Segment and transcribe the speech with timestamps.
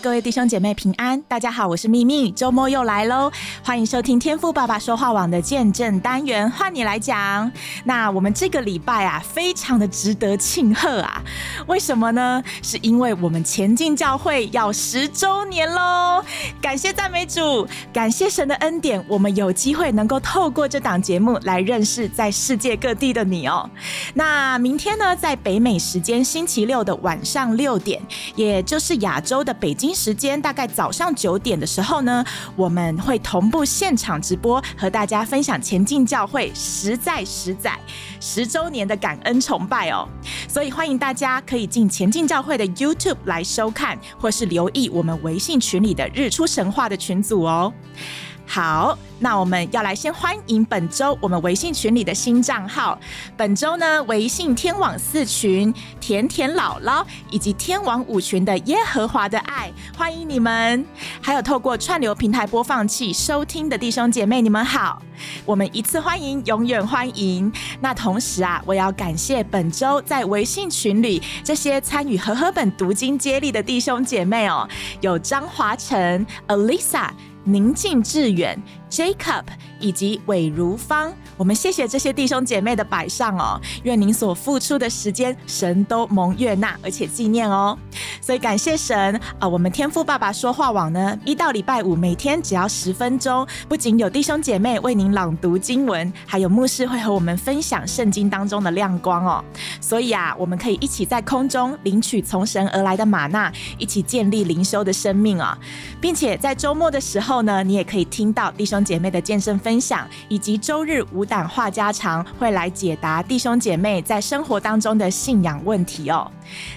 [0.00, 3.30] 各位弟兄姐妹平安，大家好，我是秘密，周末又来喽，
[3.64, 7.50] 欢迎收听天赋爸爸说话网的见证单元，换你来讲。
[7.84, 11.20] 那我们这个礼拜啊，非常的值得庆贺啊，
[11.66, 12.42] 为什么呢？
[12.62, 16.22] 是因为我们前进教会要十周年喽！
[16.60, 23.68] 感谢赞美主，感谢神的恩典，我们有机会能够透过这档节目来认识在世界各地的你哦。
[24.14, 28.00] 那明天呢，在北美时间星期六的晚上六点，
[28.36, 29.52] 也就是亚洲的。
[29.62, 32.22] 北北京时间大概早上九点的时候呢，
[32.56, 37.80] 我们会同步现场直播，和大家分享前进教会实在实在
[38.20, 40.06] 十周年的感恩崇拜哦。
[40.46, 47.72] 所以欢迎大家可以进前进教会的 YouTube 来收看，或是留意我们微信群里的日出神话的群组哦。
[48.46, 52.98] 好，那我们要来先欢迎本周我们微信群里的新账号。
[53.34, 60.84] 本周呢，微信天网四群甜甜姥姥以及天网五群的耶和华的爱，欢迎你们。
[61.22, 65.00] 还有透过串流平台播放器收听的弟兄姐妹，你们好。
[65.46, 67.50] 我们一次欢迎，永远欢迎。
[67.80, 74.68] 那同时啊，我要感谢本周在微信群里这些参与和合本读经接力的弟兄姐妹哦，
[75.00, 77.08] 有张华成、Alisa。
[77.44, 78.60] 宁静致远。
[78.92, 79.44] Jacob
[79.80, 87.76] 以及韦如芳，我们谢谢这些弟兄姐妹的摆上哦，愿您所付出的时间，神都蒙悦纳，而且纪念哦。
[88.20, 89.48] 所以感谢神啊！
[89.48, 99.42] 我们天父爸爸说话网呢，一到礼拜五每天只要十分钟，不仅有弟兄姐妹为您朗读经文，还有牧师会和我们分享圣经当中的亮光哦。
[99.80, 105.58] 所以啊，我们可以一起在空中领取从神而来的吗哪，一起建立灵修的生命啊，
[105.98, 116.30] 并且在周末的时候呢，你也可以听到弟兄姐妹的健身分享，以及周日无胆话家常会来解答弟兄姐妹在生活当中的信仰问题哦。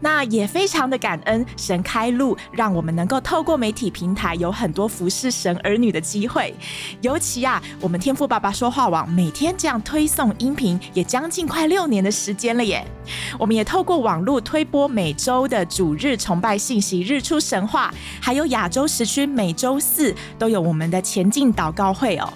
[0.00, 6.54] 那也非常的感恩神开路，让我们能够透过媒体平台有很多服侍神儿女的机会。
[7.02, 12.84] 尤其啊，我们天赋爸爸说话网每天这样推送音频，也将近快六年的时间了耶。
[13.38, 22.32] 我们也透过网络推播每周的主日崇拜信息、日出神话，还有亚洲时区每周四都有我们的前进祷告会哦。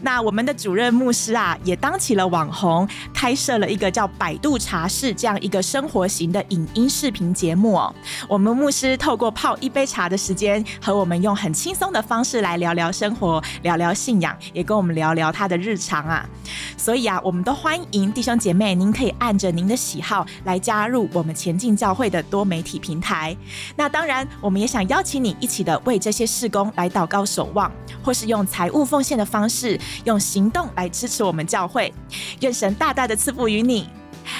[0.00, 7.94] 那我们的主任牧师啊，也当起了网红，开设了一个叫“百度茶室”这样一个生活型的影音视频节目哦。
[8.28, 16.28] 我们牧师透过泡一杯茶的时间，和我们用很轻松的方式来聊聊生活，聊聊信仰，也跟我们聊聊他的日常啊。
[16.76, 23.36] 所以啊，我们都欢迎弟兄姐妹，您可以按着您的喜好来加入我们前进教会的多媒体平台。
[23.76, 27.70] 那当然，我们也想邀请你一起的为这些事工来祷告守望，
[28.02, 29.57] 或是用财务奉献的方式。
[29.58, 31.92] 是用行动来支持我们教会，
[32.40, 33.88] 愿神大大的赐福于你。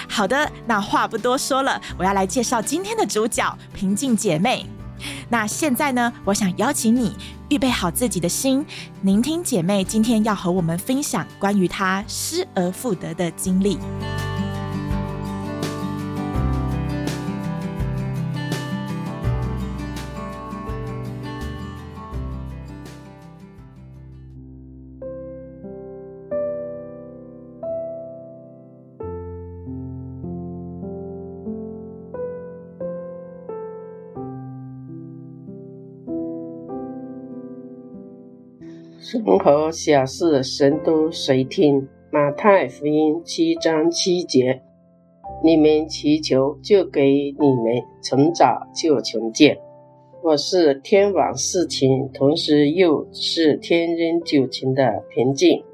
[0.09, 4.65] 好的，那话不多说了，我要来介绍今天的主角平静姐妹。
[5.29, 7.17] 那现在呢，我想邀请你
[7.49, 8.65] 预备好自己的心，
[9.03, 13.79] 聆听姐妹今天要和我们分享关于她失而复得的经历。
[39.11, 41.89] 任何小事，神都随听。
[42.11, 44.61] 马太福音七章七节：
[45.43, 49.57] 你们祈求，就给你们；寻找，就寻见。
[50.23, 55.65] 我是天网四群，同时又是天人九群的平静。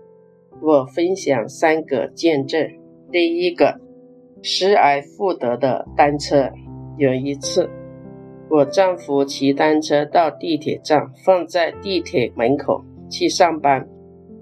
[0.63, 2.71] 我分享三个见证。
[3.11, 3.81] 第一个，
[4.43, 6.53] 失而复得的单车。
[6.99, 7.69] 有一次，
[8.49, 12.85] 我丈夫骑单车到地铁站，放在地铁门口。
[13.15, 13.89] 去上班，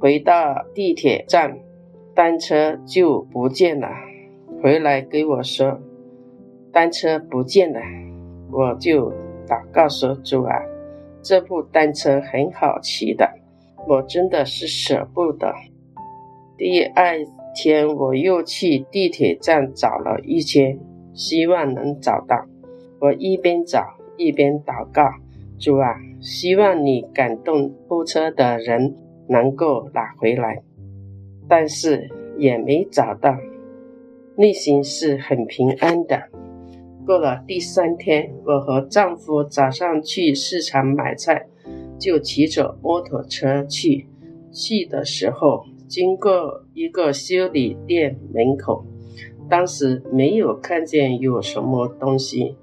[0.01, 1.59] 回到地铁站，
[2.15, 3.87] 单车就不见了。
[4.63, 5.79] 回来给我说，
[6.73, 7.81] 单车不见了，
[8.51, 9.13] 我就
[9.47, 10.55] 祷告说：“主啊，
[11.21, 13.29] 这部单车很好骑的，
[13.87, 15.53] 我真的是舍不得。”
[16.57, 17.19] 第二
[17.55, 20.79] 天，我又去地铁站找了一圈，
[21.13, 22.47] 希望能找到。
[23.01, 23.85] 我一边找
[24.17, 25.11] 一边祷告。
[25.59, 28.95] 主啊，希望你感动偷车的人
[29.29, 30.63] 能够拿回来，
[31.49, 32.09] 但是
[32.39, 33.37] 也没找到，
[34.37, 36.23] 内心是很平安的。
[37.05, 41.47] 过了第三天，我和丈夫早上去市场买菜，
[41.99, 44.07] 就骑着摩托车去。
[44.53, 48.85] 去的时候，经过一个修理店门口，
[49.49, 52.57] 当时没有看见有什么东西，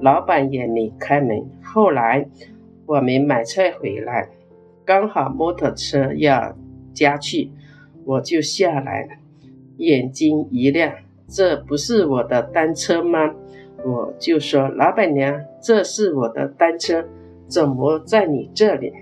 [0.00, 1.44] 老板也没开门。
[1.62, 2.28] 后来
[2.86, 4.28] 我们买菜回来，
[4.84, 6.56] 刚好摩托车要
[6.92, 7.50] 加去，
[8.04, 9.08] 我就下来了，
[9.78, 10.92] 眼睛一亮，
[11.28, 13.34] 这不是我的单车吗？
[13.84, 17.04] 我就说：“老板娘，这是我的单车，
[17.48, 18.92] 怎么在你这里？”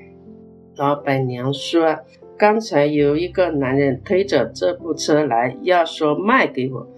[0.76, 1.98] 老板娘说。
[2.38, 6.88] 刚才有一个男人推着这部车来，要说卖给我，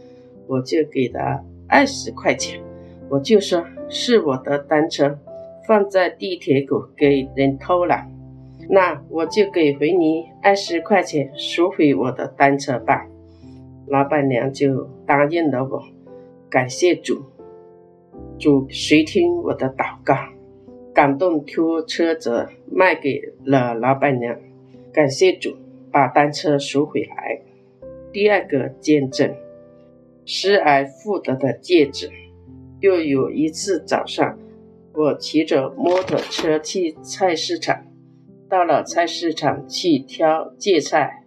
[0.47, 2.63] 我就给他二十块钱。
[3.11, 5.19] 我就说是我的单车，
[5.67, 8.07] 放在地铁口给人偷了，
[8.69, 13.07] 那我就给回你二十块钱，赎回我的单车吧。
[13.87, 15.83] 老板娘就答应了我，
[16.49, 17.23] 感谢主，
[18.39, 20.15] 主谁听我的祷告，
[20.95, 24.39] 感动拖车子卖给了老板娘。
[24.93, 25.57] 感谢主，
[25.91, 27.41] 把单车赎回来。
[28.13, 29.35] 第二个见证，
[30.25, 32.11] 失而复得的戒指。
[32.81, 34.39] 又有一次早上，
[34.95, 37.85] 我骑着摩托车去菜市场，
[38.49, 41.25] 到了菜市场去挑芥菜、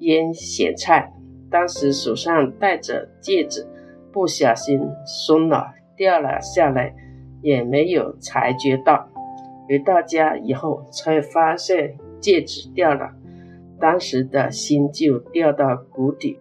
[0.00, 1.12] 腌咸菜，
[1.50, 3.66] 当时手上戴着戒指，
[4.12, 6.94] 不小心松了，掉了下来，
[7.42, 9.08] 也没有察觉到。
[9.68, 11.98] 回到家以后，才发现。
[12.20, 13.12] 戒指掉了，
[13.78, 16.36] 当时的心就掉到谷底。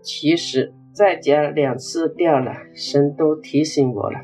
[0.00, 4.20] 其实在家两次掉了，神都提醒我了：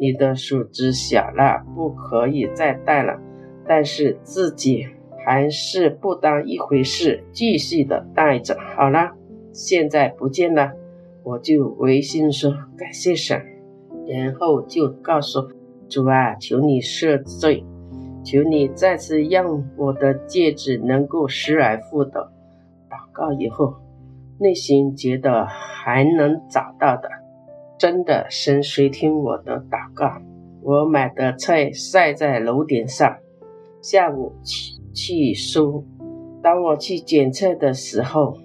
[0.00, 3.20] 你的手指小了，不可以再戴了。
[3.66, 4.86] 但是自己
[5.26, 8.56] 还是不当一回事，继续的戴着。
[8.74, 9.12] 好了，
[9.52, 10.72] 现在不见了，
[11.22, 13.44] 我就微信说感谢神，
[14.08, 15.50] 然后就告诉
[15.86, 17.62] 主啊，求你赦罪。
[18.24, 22.32] 求你再次让我的戒指能够失而复得。
[22.88, 23.74] 祷告以后，
[24.38, 27.08] 内心觉得还能找到的，
[27.80, 30.20] 真的神谁听我的祷告。
[30.60, 33.16] 我买的菜晒在楼顶上，
[33.80, 35.82] 下午去去收。
[36.42, 38.36] 当我去捡菜的时候，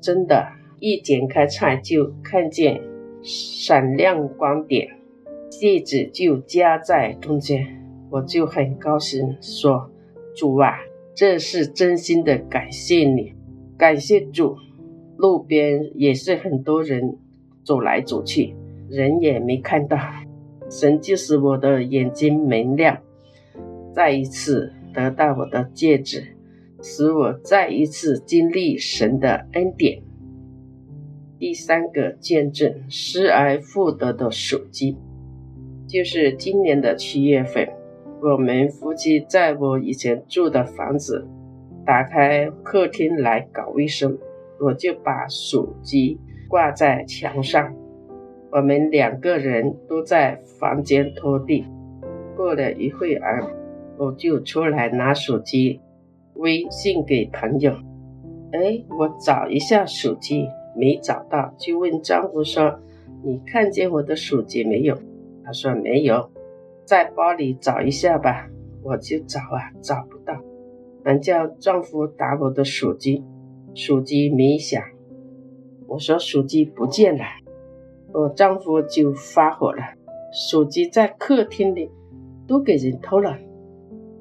[0.00, 0.46] 真的，
[0.78, 2.80] 一剪开菜就看见
[3.20, 4.88] 闪亮光点，
[5.50, 7.66] 戒指就夹在中间。
[8.10, 9.90] 我就很高兴，说
[10.36, 10.72] ：“主啊，
[11.16, 13.32] 这是真心的感谢你，
[13.76, 14.54] 感谢主。
[15.16, 17.18] 路边也是很多人
[17.64, 18.54] 走来走去，
[18.94, 19.98] 人也没看到。
[20.70, 22.98] 神就使我的眼睛明亮，
[23.92, 26.36] 再一次得到我的戒指，
[26.80, 30.02] 使我再一次经历神的恩典。
[31.38, 34.96] 第三个见证，失而复得的手机，
[35.86, 37.68] 就是今年的七月份。”
[38.22, 41.28] 我们夫妻在我以前住的房子，
[41.84, 44.16] 打开客厅来搞卫生，
[44.58, 46.18] 我就把手机
[46.48, 47.74] 挂在墙上。
[48.54, 51.66] 我们两个人都在房间拖地。
[52.36, 53.44] 过了一会儿，
[53.98, 55.80] 我就出来拿手机，
[56.34, 57.72] 微信给朋友。
[58.52, 60.46] 哎，我找一下手机，
[60.76, 62.78] 没找到，就问丈夫说
[63.26, 64.96] ：“你看见我的手机没有？”
[65.42, 66.30] 他说：“没有。”
[66.86, 68.48] 在包里找一下吧，
[68.84, 70.40] 我就找啊，找不到，
[71.02, 73.24] 俺叫丈夫打我的手机，
[73.74, 74.80] 手机没响。
[75.88, 77.24] 我说手机不见了，
[78.14, 79.82] 我丈夫就发火了，
[80.32, 81.90] 手机在客厅里
[82.46, 83.36] 都给人偷了。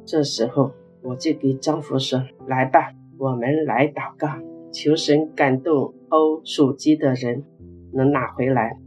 [0.04, 0.72] 这时候
[1.02, 4.28] 我就给丈夫说：“来吧，我们来祷告，
[4.72, 7.44] 求神感动偷手机的人
[7.94, 8.78] 能拿回来。”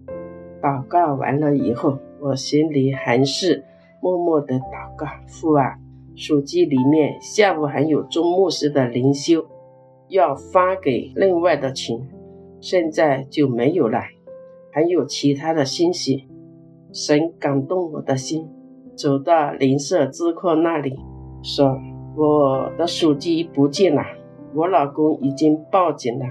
[0.60, 1.98] 祷告完了以后。
[2.18, 3.62] 我心里还是
[4.00, 5.76] 默默的祷告，父啊，
[6.16, 9.46] 手机里面下午还有钟牧师的灵修
[10.08, 12.08] 要发给另外的群，
[12.58, 14.00] 现在就没有了。
[14.76, 16.28] 还有其他的信息，
[16.92, 18.46] 神感动我的心，
[18.94, 20.94] 走到邻舍支库那里，
[21.42, 21.80] 说
[22.14, 24.02] 我的手机不见了，
[24.54, 26.26] 我老公已经报警了，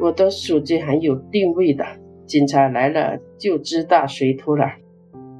[0.00, 1.84] 我的手机还有定位的，
[2.26, 4.66] 警察来了就知道谁偷了。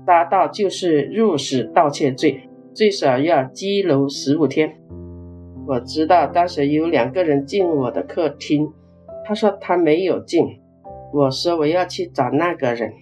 [0.07, 4.77] 达到就是入室盗窃罪，最少要拘留十五天。
[5.67, 8.73] 我知道当时有两个人进我的客厅，
[9.25, 10.60] 他说他没有进。
[11.13, 12.93] 我说我要去找那个人。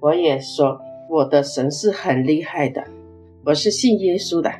[0.00, 2.84] 我也说我的神是很厉害的，
[3.44, 4.50] 我是信耶稣的。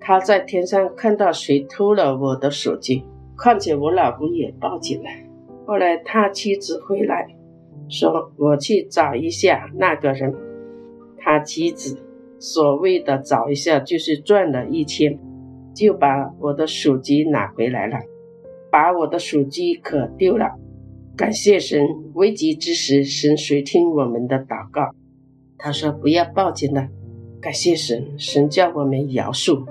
[0.00, 3.04] 他在天上看到谁偷了我的手机，
[3.36, 5.08] 况且我老公也报警了。
[5.66, 7.26] 后来他妻子回来，
[7.88, 10.32] 说我去找一下那个人。
[11.18, 11.98] 他妻子
[12.38, 15.18] 所谓的找一下就是赚了一千，
[15.74, 17.98] 就把我的手机拿回来了，
[18.70, 20.52] 把我的手机可丢了。
[21.16, 21.80] 感谢神，
[22.12, 24.94] 危急之时，神垂听我们的祷告。
[25.56, 26.88] 他说不要报警了，
[27.40, 29.64] 感谢神，神叫我们饶恕。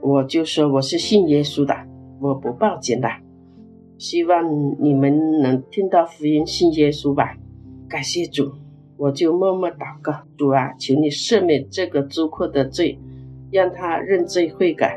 [0.00, 1.74] 我就说我是信耶稣的，
[2.20, 3.08] 我不报警了。
[3.98, 7.36] 希望你们能听到福音，信耶稣吧。
[7.88, 8.52] 感谢主，
[8.96, 12.96] 我就默默祷告，主啊，求你赦免这个租客的罪，
[13.50, 14.96] 让他认罪悔改，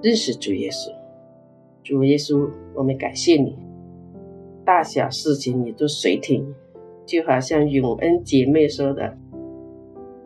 [0.00, 0.90] 认识主耶稣。
[1.82, 3.54] 主耶稣，我们感谢你。
[4.66, 6.44] 大小事情你都随听，
[7.06, 9.16] 就好像永恩姐妹说的：“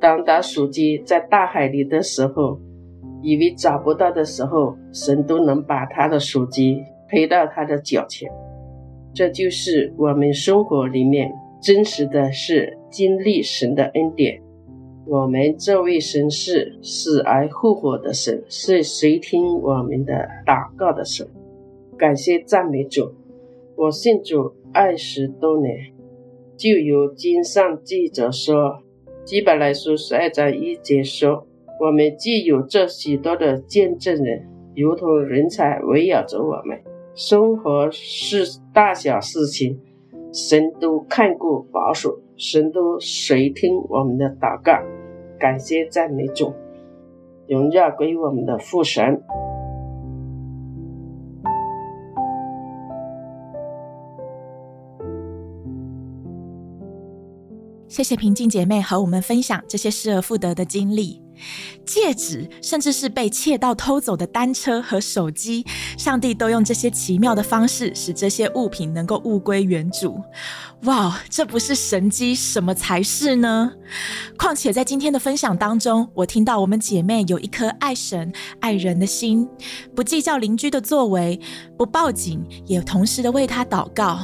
[0.00, 2.58] 当他手机在大海里的时候，
[3.22, 8.30] 以为找不到的时候，神都能把他的手机推到他的脚前。”
[9.12, 11.30] 这就是我们生活里面
[11.60, 14.40] 真实的是经历神的恩典。
[15.06, 21.28] 我们这位神是死而复活的神，是随听我们的祷告的神。
[21.98, 23.12] 感谢赞美主。
[23.80, 25.74] 我信主二十多年，
[26.54, 28.82] 就有经上记着说，
[29.24, 31.46] 基本来说十二章一节说，
[31.80, 34.46] 我们既有这许多的见证人，
[34.76, 36.78] 如同人才围绕着我们，
[37.14, 39.80] 生活是大小事情，
[40.30, 44.74] 神都看顾保守，神都随听我们的祷告，
[45.38, 46.52] 感谢赞美主，
[47.48, 49.22] 荣耀归我们的父神。
[57.90, 61.20] 谢谢平静姐妹和我们分享这些失而复得的经历，
[61.84, 65.66] 戒指，甚至是被窃盗偷走的单车和手机，
[65.98, 70.22] 上帝都用这些奇妙的方式，使这些物品能够物归原主。
[70.84, 73.72] 哇，这不是神迹，什么才是呢？
[74.38, 79.48] 况且在今天的分享当中，我听到我们姐妹有一颗爱神爱人的心，
[79.96, 81.40] 不计较邻居的作为，
[81.76, 84.20] 不报警，也同时的为他祷告。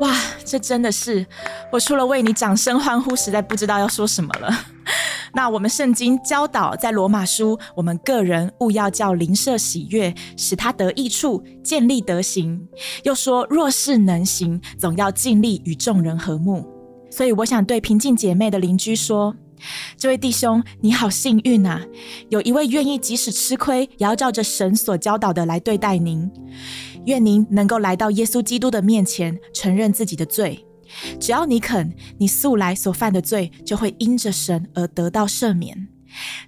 [0.00, 1.26] 哇，这真的是
[1.72, 4.50] 我除了为你掌声欢呼，实在不知道要说什么了。
[5.32, 12.66] 那我们圣经教导在罗马书，我们个人务要叫邻舍喜悦，使他得益处，建立德行。
[13.04, 16.66] 又说，若是能行，总要尽力与众人和睦。
[17.10, 19.34] 所以我想对平静姐妹的邻居说，
[19.96, 21.82] 这位弟兄，你好幸运啊，
[22.28, 26.30] 有一位愿意即使吃亏，也要照着神所教导的来对待您。
[27.06, 30.64] 愿您能够来到耶稣基督的面前，承认自己的罪。
[31.18, 35.88] 只要你肯，你素来所犯的罪就会因着神而得到赦免。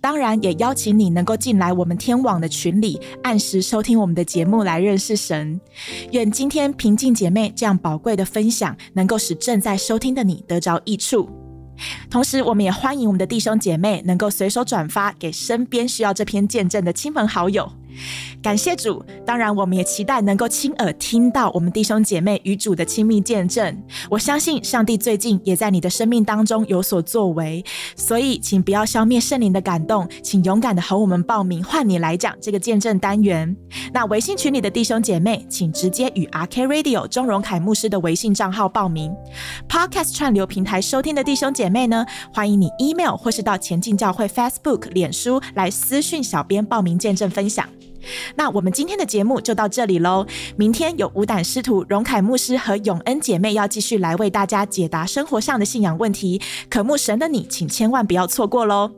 [0.00, 5.60] 当然，也邀请你能够进来我们天网的群里，按时收听我们的节目来认识神。
[6.12, 11.28] 愿今天平静姐妹这样宝贵的分享，能够使正在收听的你得着益处。
[12.08, 17.70] 同时，我们也欢迎我们的弟兄姐妹能够随手转发给身边需要这篇见证的亲朋好友。
[18.42, 23.82] 感谢主，当然我们也期待能够亲耳听到我们弟兄姐妹与主的亲密见证。
[24.10, 27.64] 我相信上帝最近也在你的生命当中有所作为，
[27.96, 33.54] 所以请不要消灭圣灵的感动，请勇敢的和我们报名，换你来讲这个见证单元。
[33.92, 39.12] 那微信群里的弟兄姐妹，请直接与 RK Radio 钟荣凯牧师的微信账号报名。
[39.68, 47.66] Podcast 串流平台收听的弟兄姐妹呢，欢迎你 email 或是到前进教会 Facebook、脸书来私讯小编报名见证分享。
[48.36, 50.26] 那我们今天的节目就到这里喽。
[50.56, 56.40] 明天有五胆师徒荣凯牧师和永恩姐妹要继续来为大家解答生活上的信仰问题，
[56.70, 58.90] 渴慕神的你，请千万不要错过喽。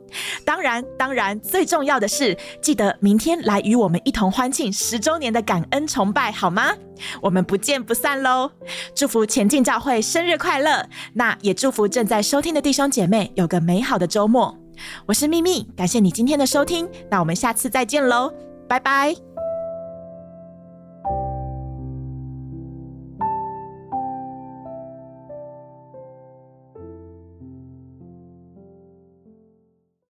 [0.45, 6.71] 当然，当然，最重要的是，记得明天来与我们一同欢庆十周年的感恩崇拜，好吗？
[7.21, 8.51] 我们不见不散喽！
[8.93, 14.55] 祝福前进教会生日快乐，那也祝福正在收听的弟兄姐妹有个美好的周末。
[15.07, 18.50] 我是秘密，感谢你今天的收听，那我们下次再见喽。
[18.71, 19.30] 拜拜。